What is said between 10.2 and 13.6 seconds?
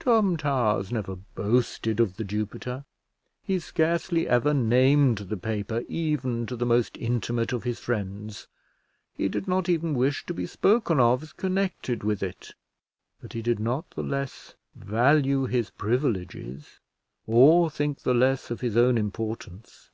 to be spoken of as connected with it; but he did